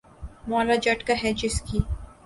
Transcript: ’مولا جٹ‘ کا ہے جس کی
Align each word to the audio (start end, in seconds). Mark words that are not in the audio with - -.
’مولا 0.49 0.75
جٹ‘ 0.83 0.99
کا 1.07 1.13
ہے 1.23 1.31
جس 1.41 1.55
کی 1.67 1.79